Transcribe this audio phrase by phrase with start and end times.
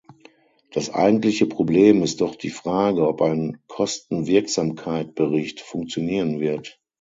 [0.71, 6.81] Das eigentliche Problem ist doch die Frage, ob ein Kosten-Wirksamkeit-Bericht funktionieren wird.